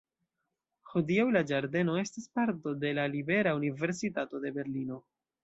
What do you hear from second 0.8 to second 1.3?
Hodiaŭ,